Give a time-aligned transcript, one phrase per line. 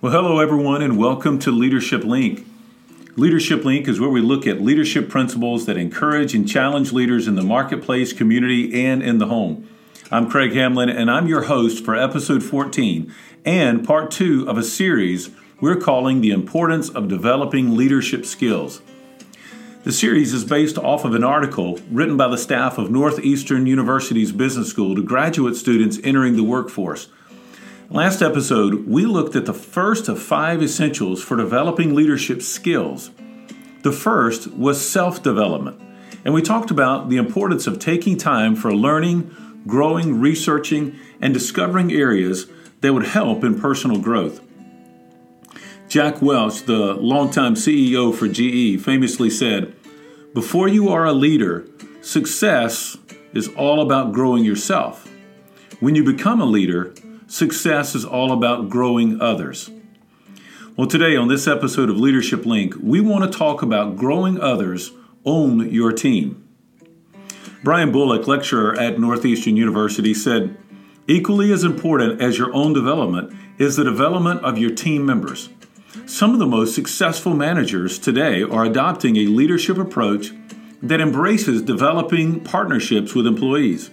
[0.00, 2.46] Well, hello, everyone, and welcome to Leadership Link.
[3.14, 7.34] Leadership Link is where we look at leadership principles that encourage and challenge leaders in
[7.34, 9.68] the marketplace, community, and in the home.
[10.10, 13.12] I'm Craig Hamlin, and I'm your host for episode 14
[13.44, 15.30] and part two of a series
[15.60, 18.80] we're calling The Importance of Developing Leadership Skills.
[19.84, 24.30] The series is based off of an article written by the staff of Northeastern University's
[24.30, 27.08] Business School to graduate students entering the workforce.
[27.90, 33.10] Last episode, we looked at the first of five essentials for developing leadership skills.
[33.82, 35.80] The first was self development,
[36.24, 39.34] and we talked about the importance of taking time for learning,
[39.66, 42.46] growing, researching, and discovering areas
[42.82, 44.40] that would help in personal growth.
[45.88, 49.74] Jack Welch, the longtime CEO for GE, famously said,
[50.34, 51.66] Before you are a leader,
[52.00, 52.96] success
[53.34, 55.08] is all about growing yourself.
[55.80, 56.94] When you become a leader,
[57.32, 59.70] Success is all about growing others.
[60.76, 64.92] Well, today on this episode of Leadership Link, we want to talk about growing others
[65.24, 66.46] on your team.
[67.64, 70.58] Brian Bullock, lecturer at Northeastern University, said,
[71.08, 75.48] Equally as important as your own development is the development of your team members.
[76.06, 80.32] Some of the most successful managers today are adopting a leadership approach
[80.82, 83.90] that embraces developing partnerships with employees.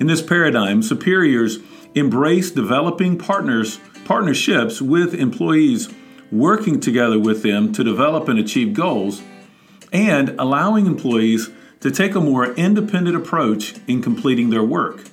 [0.00, 1.58] In this paradigm, superiors
[1.94, 5.88] embrace developing partners partnerships with employees
[6.32, 9.22] working together with them to develop and achieve goals
[9.92, 15.04] and allowing employees to take a more independent approach in completing their work.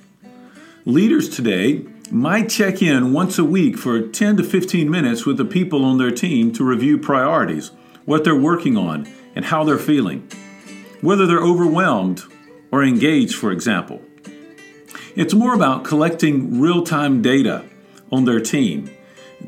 [0.84, 5.44] Leaders today might check in once a week for 10 to 15 minutes with the
[5.44, 7.70] people on their team to review priorities,
[8.04, 10.28] what they're working on, and how they're feeling,
[11.00, 12.22] whether they're overwhelmed
[12.72, 14.02] or engaged, for example.
[15.16, 17.64] It's more about collecting real time data
[18.10, 18.90] on their team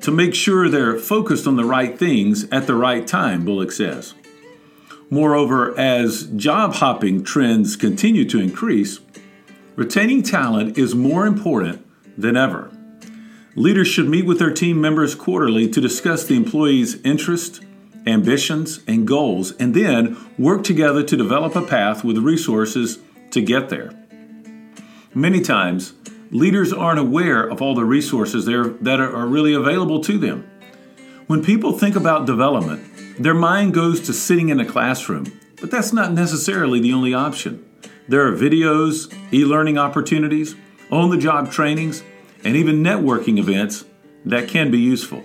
[0.01, 4.15] to make sure they're focused on the right things at the right time, Bullock says.
[5.09, 9.01] Moreover, as job hopping trends continue to increase,
[9.77, 11.85] retaining talent is more important
[12.21, 12.71] than ever.
[13.57, 17.61] Leaders should meet with their team members quarterly to discuss the employee's interests,
[18.07, 23.69] ambitions, and goals, and then work together to develop a path with resources to get
[23.69, 23.93] there.
[25.15, 25.95] Many times,
[26.31, 30.49] leaders aren't aware of all the resources there that are really available to them.
[31.27, 35.93] When people think about development, their mind goes to sitting in a classroom, but that's
[35.93, 37.65] not necessarily the only option.
[38.09, 40.55] There are videos, e learning opportunities,
[40.91, 42.03] on the job trainings,
[42.45, 43.85] and even networking events
[44.25, 45.23] that can be useful.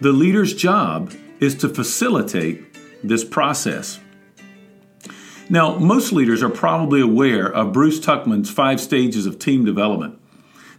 [0.00, 2.64] The leader's job is to facilitate
[3.02, 4.00] this process.
[5.50, 10.20] Now, most leaders are probably aware of Bruce Tuckman's five stages of team development.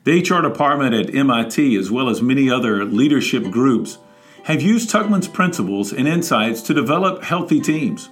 [0.03, 3.97] The HR department at MIT, as well as many other leadership groups,
[4.43, 8.09] have used Tuckman's principles and insights to develop healthy teams.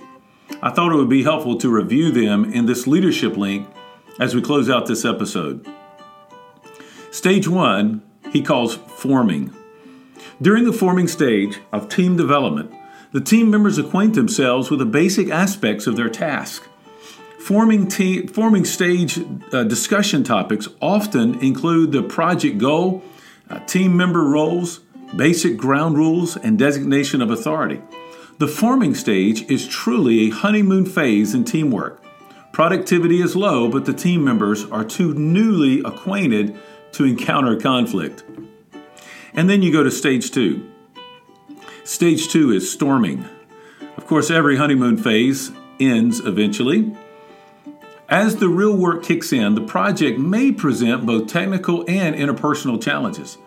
[0.62, 3.68] I thought it would be helpful to review them in this leadership link
[4.20, 5.66] as we close out this episode.
[7.12, 8.02] Stage one,
[8.32, 9.54] he calls forming.
[10.42, 12.72] During the forming stage of team development,
[13.12, 16.64] the team members acquaint themselves with the basic aspects of their task.
[17.40, 19.20] Forming, te- forming stage
[19.54, 23.02] uh, discussion topics often include the project goal,
[23.50, 24.82] uh, team member roles,
[25.16, 27.82] basic ground rules, and designation of authority.
[28.40, 32.04] The forming stage is truly a honeymoon phase in teamwork.
[32.52, 36.60] Productivity is low, but the team members are too newly acquainted
[36.94, 38.24] to encounter conflict.
[39.34, 40.70] And then you go to stage two.
[41.84, 43.26] Stage two is storming.
[43.98, 46.96] Of course, every honeymoon phase ends eventually.
[48.10, 53.38] As the real work kicks in, the project may present both technical and interpersonal challenges.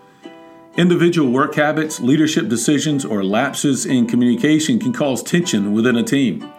[0.76, 6.50] Individual work habits, leadership decisions, or lapses in communication can cause tension within a team.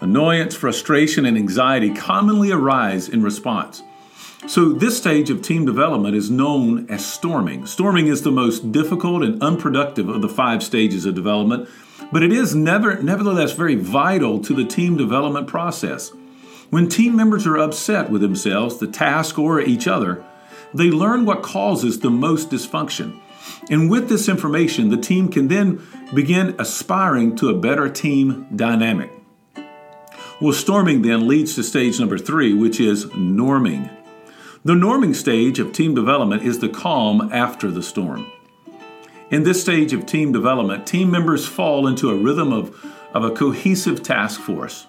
[0.00, 3.82] Annoyance, frustration, and anxiety commonly arise in response.
[4.46, 7.64] So, this stage of team development is known as storming.
[7.64, 11.66] Storming is the most difficult and unproductive of the five stages of development,
[12.12, 16.12] but it is never, nevertheless very vital to the team development process.
[16.68, 20.22] When team members are upset with themselves, the task, or each other,
[20.74, 23.18] they learn what causes the most dysfunction.
[23.70, 25.80] And with this information, the team can then
[26.14, 29.10] begin aspiring to a better team dynamic.
[30.38, 34.03] Well, storming then leads to stage number three, which is norming.
[34.66, 38.32] The norming stage of team development is the calm after the storm.
[39.30, 42.74] In this stage of team development, team members fall into a rhythm of,
[43.12, 44.86] of a cohesive task force.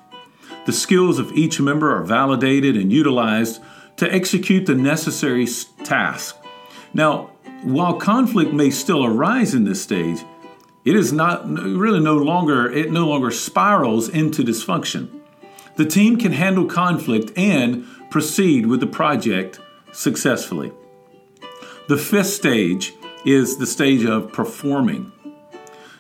[0.66, 3.62] The skills of each member are validated and utilized
[3.98, 5.45] to execute the necessary
[5.83, 6.38] task.
[6.94, 7.31] Now,
[7.63, 10.24] while conflict may still arise in this stage,
[10.86, 15.19] it is not really no longer it no longer spirals into dysfunction.
[15.75, 19.60] The team can handle conflict and proceed with the project
[19.95, 20.71] successfully.
[21.88, 22.94] The fifth stage
[23.25, 25.12] is the stage of performing.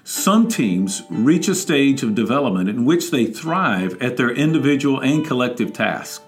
[0.03, 5.25] Some teams reach a stage of development in which they thrive at their individual and
[5.25, 6.23] collective tasks.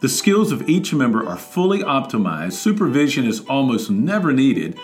[0.00, 4.78] The skills of each member are fully optimized, supervision is almost never needed,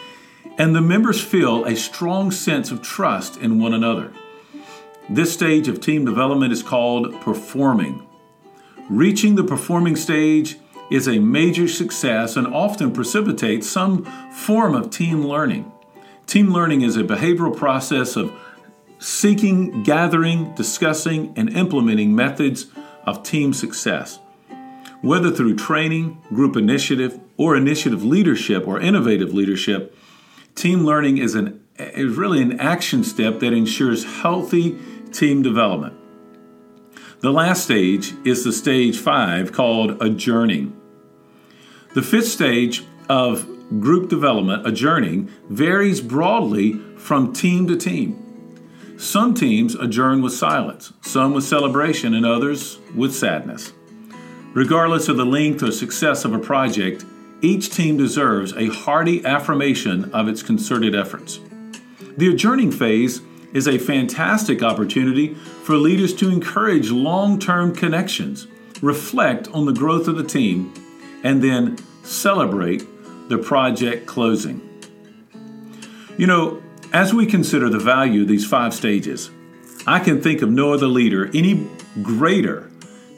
[0.57, 4.13] and the members feel a strong sense of trust in one another.
[5.11, 8.07] This stage of team development is called performing.
[8.89, 10.57] Reaching the performing stage
[10.91, 15.71] is a major success and often precipitates some form of team learning.
[16.27, 18.33] Team learning is a behavioral process of
[18.99, 22.67] seeking, gathering, discussing, and implementing methods
[23.05, 24.19] of team success.
[25.01, 29.97] Whether through training, group initiative, or initiative leadership or innovative leadership,
[30.55, 34.79] team learning is, an, is really an action step that ensures healthy
[35.13, 35.95] team development.
[37.21, 40.80] The last stage is the stage five called adjourning.
[41.93, 43.47] The fifth stage of
[43.81, 48.97] group development, adjourning, varies broadly from team to team.
[48.97, 53.73] Some teams adjourn with silence, some with celebration, and others with sadness.
[54.55, 57.05] Regardless of the length or success of a project,
[57.41, 61.41] each team deserves a hearty affirmation of its concerted efforts.
[62.17, 63.21] The adjourning phase
[63.53, 68.47] is a fantastic opportunity for leaders to encourage long term connections,
[68.81, 70.73] reflect on the growth of the team,
[71.23, 72.85] and then celebrate
[73.29, 74.67] the project closing.
[76.19, 76.63] You know,
[76.93, 79.31] as we consider the value of these five stages,
[79.87, 81.69] I can think of no other leader any
[82.03, 82.71] greater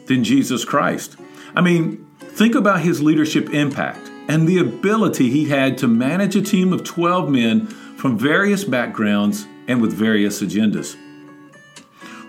[0.07, 1.17] than Jesus Christ.
[1.55, 6.41] I mean, think about his leadership impact and the ability he had to manage a
[6.41, 7.67] team of 12 men
[7.97, 10.95] from various backgrounds and with various agendas.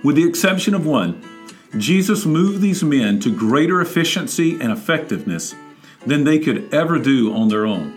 [0.03, 1.23] With the exception of one,
[1.79, 5.55] Jesus moved these men to greater efficiency and effectiveness
[6.07, 7.93] than they could ever do on their own.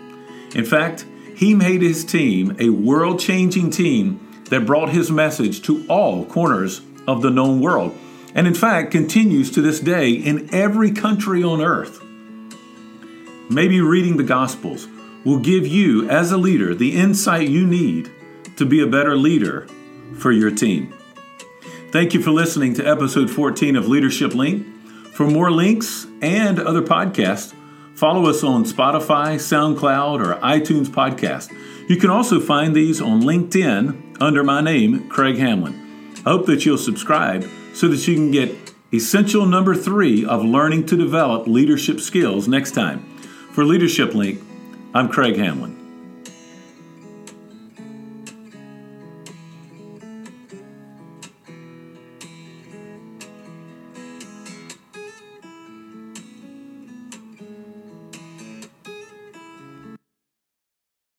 [0.56, 1.06] In fact,
[1.36, 6.81] he made his team a world changing team that brought his message to all corners
[7.07, 7.95] of the known world,
[8.33, 12.01] and in fact continues to this day in every country on earth.
[13.50, 14.88] Maybe reading the Gospels
[15.24, 18.12] will give you, as a leader, the insight you need
[18.57, 19.68] to be a better leader
[20.18, 20.94] for your team.
[21.92, 24.65] Thank you for listening to episode 14 of Leadership Link.
[25.13, 27.53] For more links and other podcasts,
[27.98, 31.52] Follow us on Spotify, SoundCloud, or iTunes Podcast.
[31.90, 36.14] You can also find these on LinkedIn under my name, Craig Hamlin.
[36.24, 38.56] I hope that you'll subscribe so that you can get
[38.94, 43.00] essential number three of learning to develop leadership skills next time.
[43.52, 44.44] For Leadership Link,
[44.94, 45.87] I'm Craig Hamlin.